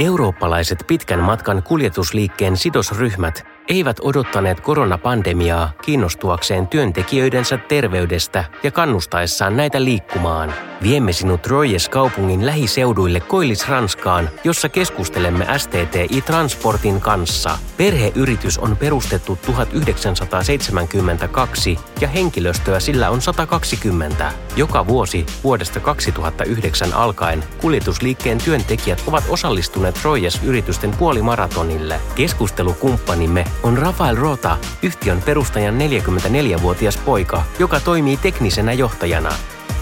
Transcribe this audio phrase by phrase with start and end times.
[0.00, 10.54] Eurooppalaiset pitkän matkan kuljetusliikkeen sidosryhmät eivät odottaneet koronapandemiaa kiinnostuakseen työntekijöidensä terveydestä ja kannustaessaan näitä liikkumaan.
[10.82, 17.58] Viemme sinut Troyes kaupungin lähiseuduille Koillis-Ranskaan, jossa keskustelemme STTI Transportin kanssa.
[17.76, 24.32] Perheyritys on perustettu 1972 ja henkilöstöä sillä on 120.
[24.56, 32.00] Joka vuosi vuodesta 2009 alkaen kuljetusliikkeen työntekijät ovat osallistuneet Troyes-yritysten puolimaratonille.
[32.14, 39.32] Keskustelukumppanimme on Rafael Rota, yhtiön perustajan 44-vuotias poika, joka toimii teknisenä johtajana.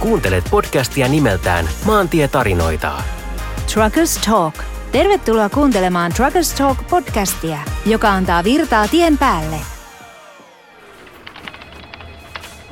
[0.01, 2.93] Kuuntelet podcastia nimeltään Maantietarinoita.
[3.75, 4.55] Truckers Talk.
[4.93, 9.57] Tervetuloa kuuntelemaan Truckers Talk podcastia, joka antaa virtaa tien päälle.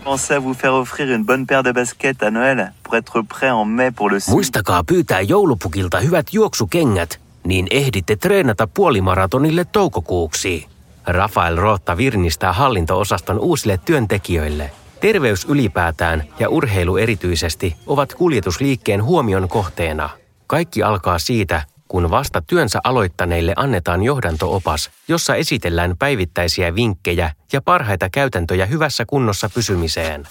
[0.04, 3.52] Pensez à vous faire offrir une bonne paire de baskets à Noël pour être prêt
[3.52, 4.18] en mai pour le.
[4.28, 10.66] Muistakaa pyytää joulupukilta hyvät juoksukengät, niin ehditte treenata puolimaratonille toukokuuksi.
[11.06, 14.70] Rafael Rotta virnistää hallinto-osaston uusille työntekijöille.
[15.00, 20.10] Terveys ylipäätään ja urheilu erityisesti ovat kuljetusliikkeen huomion kohteena.
[20.46, 28.08] Kaikki alkaa siitä, kun vasta työnsä aloittaneille annetaan johdantoopas, jossa esitellään päivittäisiä vinkkejä ja parhaita
[28.10, 30.28] käytäntöjä hyvässä kunnossa pysymiseen.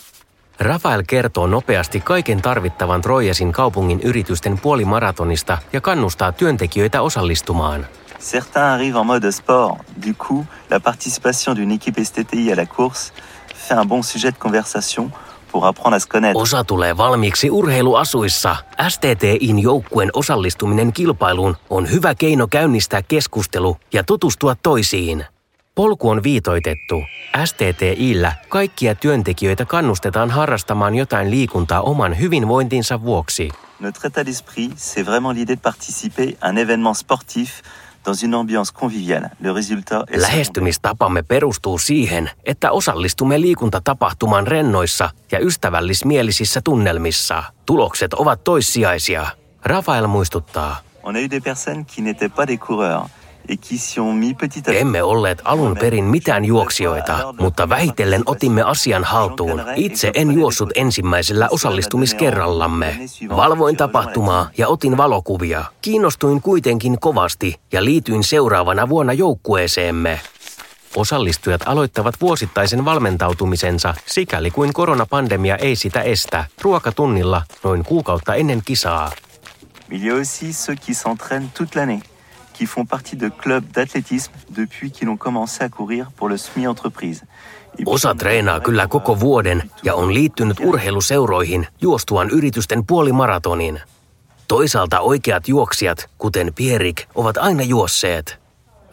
[0.60, 7.86] Rafael kertoo nopeasti kaiken tarvittavan Trojesin kaupungin yritysten puolimaratonista ja kannustaa työntekijöitä osallistumaan.
[8.20, 9.78] Certains arrivent en mode sport.
[10.08, 13.14] Du coup, la participation d'une équipe STTI à la course
[13.66, 15.12] fait un bon sujet de conversation
[15.52, 16.40] pour apprendre à se connaître.
[16.40, 18.56] Osa tulee valmiiksi urheiluasuissa.
[18.90, 25.26] STTIn joukkueen osallistuminen kilpailuun on hyvä keino käynnistää keskustelu ja tutustua toisiin.
[25.76, 27.04] Polku on viitoitettu.
[27.46, 33.50] STTIllä kaikkia työntekijöitä kannustetaan harrastamaan jotain liikuntaa oman hyvinvointinsa vuoksi.
[33.80, 37.62] Notre état d'esprit, c'est vraiment l'idée de participer à un événement sportif
[38.06, 39.30] dans une ambiance conviviale.
[39.42, 47.44] Le résultat est Lähestymistapamme perustuu siihen, että osallistumme liikuntatapahtumaan rennoissa ja ystävällismielisissä tunnelmissa.
[47.66, 49.28] Tulokset ovat toissijaisia.
[49.66, 50.78] Rafael muistuttaa.
[51.04, 53.10] On a eu des personnes qui n'étaient pas des coureurs
[54.68, 59.62] Emme olleet alun perin mitään juoksijoita, mutta vähitellen otimme asian haltuun.
[59.76, 63.00] Itse en juossut ensimmäisellä osallistumiskerrallamme.
[63.30, 65.66] Valvoin tapahtumaa ja otin valokuvia.
[65.82, 70.20] Kiinnostuin kuitenkin kovasti ja liityin seuraavana vuonna joukkueeseemme.
[70.96, 79.12] Osallistujat aloittavat vuosittaisen valmentautumisensa, sikäli kuin koronapandemia ei sitä estä, ruokatunnilla noin kuukautta ennen kisaa.
[79.92, 82.02] Il y a aussi ceux qui s'entraînent toute l'année,
[82.58, 87.24] qui font partie de clubs d'athlétisme depuis qu'ils ont commencé à courir pour le SMI-entreprise.
[87.80, 93.82] Et puis, Osa treenaa kyllä koko vuoden ja on liittynyt urheiluseuroihin juostuaan yritysten puolimaratonin.
[94.48, 98.40] Toisaalta oikeat juoksijat, kuten Pierik, ovat aina juosseet.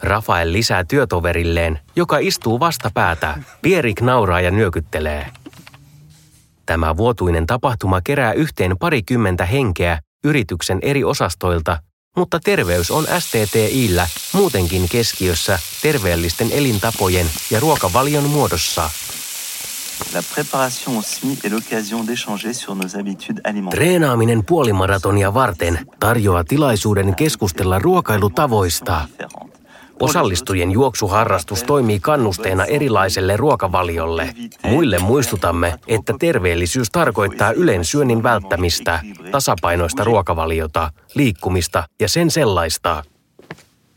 [0.01, 3.37] Rafael lisää työtoverilleen, joka istuu vastapäätä.
[3.61, 5.27] Pierik nauraa ja nyökyttelee.
[6.65, 11.77] Tämä vuotuinen tapahtuma kerää yhteen parikymmentä henkeä yrityksen eri osastoilta,
[12.17, 18.89] mutta terveys on STTIllä muutenkin keskiössä terveellisten elintapojen ja ruokavalion muodossa.
[20.13, 23.79] La préparation SMI est l'occasion d'échanger sur nos habitudes alimentaires.
[23.79, 29.07] Treenaaminen puolimaratonia varten tarjoaa tilaisuuden keskustella ruokailutavoista.
[29.99, 34.35] Osallistujien juoksuharrastus toimii kannusteena erilaiselle ruokavaliolle.
[34.63, 38.99] Muille muistutamme, että terveellisyys tarkoittaa ylen syönnin välttämistä,
[39.31, 43.03] tasapainoista ruokavaliota, liikkumista ja sen sellaista.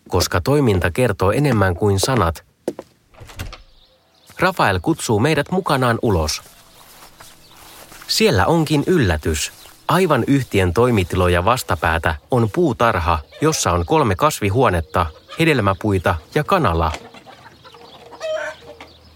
[0.09, 2.45] Koska toiminta kertoo enemmän kuin sanat,
[4.39, 6.43] Rafael kutsuu meidät mukanaan ulos.
[8.07, 9.53] Siellä onkin yllätys.
[9.89, 15.07] Aivan yhtiön toimitiloja vastapäätä on puutarha, jossa on kolme kasvihuonetta,
[15.39, 16.93] hedelmäpuita ja kanala.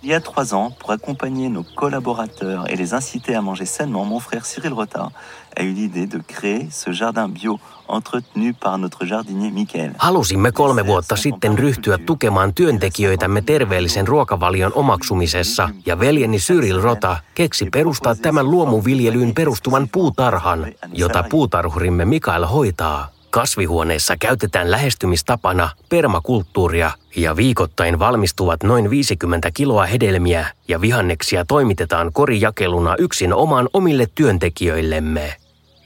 [0.03, 4.07] Il y a trois ans, pour accompagner nos collaborateurs et les inciter à manger sainement,
[4.07, 5.13] mon frère Cyril Rotard
[5.57, 9.93] a eu l'idée de créer ce jardin bio entretenu par notre jardinier Michael.
[9.99, 17.67] Halusimme kolme vuotta sitten ryhtyä tukemaan työntekijöitämme terveellisen ruokavalion omaksumisessa, ja veljeni Cyril Rota keksi
[17.73, 23.20] perustaa tämän luomuviljelyyn perustuvan puutarhan, jota puutarhurimme Mikael hoitaa.
[23.31, 32.95] Kasvihuoneessa käytetään lähestymistapana permakulttuuria ja viikoittain valmistuvat noin 50 kiloa hedelmiä ja vihanneksia toimitetaan korijakeluna
[32.99, 35.37] yksin omaan omille työntekijöillemme.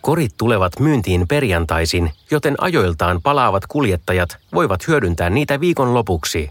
[0.00, 6.50] Korit tulevat myyntiin perjantaisin, joten ajoiltaan palaavat kuljettajat voivat hyödyntää niitä viikon lopuksi.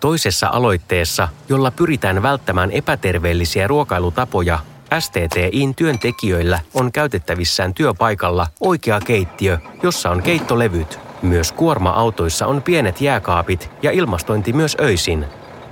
[0.00, 4.58] Toisessa aloitteessa, jolla pyritään välttämään epäterveellisiä ruokailutapoja,
[4.98, 10.98] STTIn työntekijöillä on käytettävissään työpaikalla oikea keittiö, jossa on keittolevyt.
[11.22, 15.26] Myös kuorma-autoissa on pienet jääkaapit ja ilmastointi myös öisin.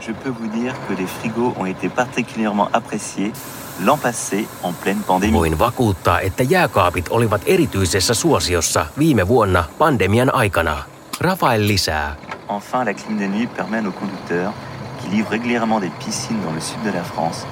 [0.08, 3.32] Je peux vous dire que les frigos ont été particulièrement appréciés
[3.84, 5.32] l'an passé en pleine pandémie.
[5.32, 10.82] Voin vakuuttaa, että jääkaapit olivat erityisessä suosiossa viime vuonna pandemian aikana.
[11.20, 12.16] Rafael lisää.
[12.56, 14.52] Enfin, la clim de nuit permet à nos conducteurs,
[15.00, 17.46] qui livrent régulièrement des piscines dans le sud de la France,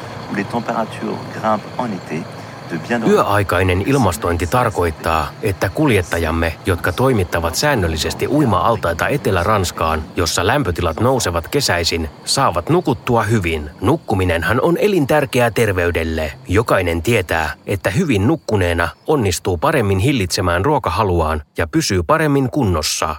[3.08, 12.68] Yöaikainen ilmastointi tarkoittaa, että kuljettajamme, jotka toimittavat säännöllisesti uima-altaita Etelä-Ranskaan, jossa lämpötilat nousevat kesäisin, saavat
[12.68, 13.70] nukuttua hyvin.
[13.80, 16.32] Nukkuminenhan on elintärkeää terveydelle.
[16.48, 23.16] Jokainen tietää, että hyvin nukkuneena onnistuu paremmin hillitsemään ruokahaluaan ja pysyy paremmin kunnossa.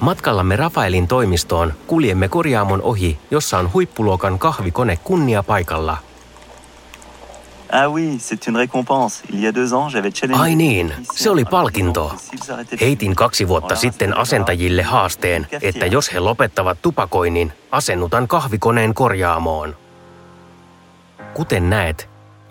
[0.00, 5.96] Matkallamme Rafaelin toimistoon kuljemme korjaamon ohi, jossa on huippuluokan kahvikone kunnia paikalla–
[7.72, 9.22] Ah oui, c'est une récompense.
[9.32, 10.42] Il y a deux ans, j'avais challengé...
[10.42, 12.12] Ai niin, se oli palkinto.
[12.80, 19.76] Heitin kaksi vuotta sitten asentajille haasteen, että jos he lopettavat tupakoinnin, asennutan kahvikoneen korjaamoon.
[21.34, 22.08] Kuten näet,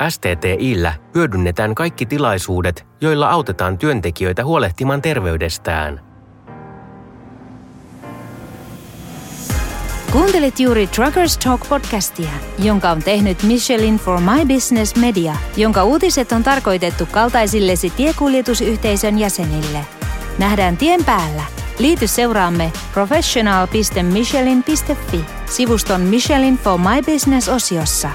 [0.10, 6.07] STTIllä hyödynnetään kaikki tilaisuudet, joilla autetaan työntekijöitä huolehtimaan terveydestään.
[10.18, 12.30] Kuuntelit juuri Truckers Talk podcastia,
[12.60, 19.86] jonka on tehnyt Michelin for My Business Media, jonka uutiset on tarkoitettu kaltaisillesi tiekuljetusyhteisön jäsenille.
[20.38, 21.44] Nähdään tien päällä.
[21.80, 28.10] Liity seuraamme professional.michelin.fi sivuston Michelin for My Business osiossa.